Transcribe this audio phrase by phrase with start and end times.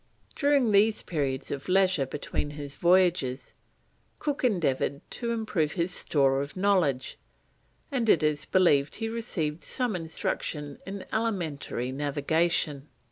[0.35, 3.53] During these periods of leisure between his voyages,
[4.17, 7.19] Cook endeavoured to improve his store of knowledge,
[7.91, 12.87] and it is believed he received some instruction in elementary navigation.